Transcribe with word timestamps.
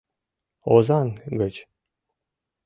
—Озаҥ 0.73 1.07
гыч. 1.39 1.55